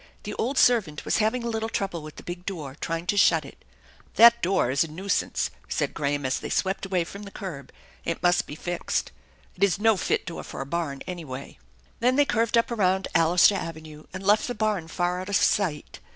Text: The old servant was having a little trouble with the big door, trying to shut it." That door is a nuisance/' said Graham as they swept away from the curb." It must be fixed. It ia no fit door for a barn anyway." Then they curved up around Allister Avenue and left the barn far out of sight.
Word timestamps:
The 0.23 0.33
old 0.33 0.57
servant 0.57 1.05
was 1.05 1.17
having 1.19 1.43
a 1.43 1.47
little 1.47 1.69
trouble 1.69 2.01
with 2.01 2.15
the 2.15 2.23
big 2.23 2.43
door, 2.43 2.75
trying 2.81 3.05
to 3.05 3.17
shut 3.17 3.45
it." 3.45 3.63
That 4.15 4.41
door 4.41 4.71
is 4.71 4.83
a 4.83 4.87
nuisance/' 4.87 5.51
said 5.69 5.93
Graham 5.93 6.25
as 6.25 6.39
they 6.39 6.49
swept 6.49 6.87
away 6.87 7.03
from 7.03 7.21
the 7.21 7.29
curb." 7.29 7.71
It 8.03 8.23
must 8.23 8.47
be 8.47 8.55
fixed. 8.55 9.11
It 9.55 9.63
ia 9.63 9.69
no 9.77 9.97
fit 9.97 10.25
door 10.25 10.43
for 10.43 10.59
a 10.59 10.65
barn 10.65 11.03
anyway." 11.05 11.59
Then 11.99 12.15
they 12.15 12.25
curved 12.25 12.57
up 12.57 12.71
around 12.71 13.09
Allister 13.13 13.53
Avenue 13.53 14.05
and 14.11 14.25
left 14.25 14.47
the 14.47 14.55
barn 14.55 14.87
far 14.87 15.21
out 15.21 15.29
of 15.29 15.35
sight. 15.35 15.99